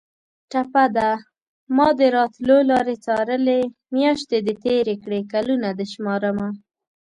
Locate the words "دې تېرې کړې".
4.45-5.19